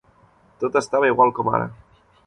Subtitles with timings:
[0.63, 1.73] Tot estava igual com ara.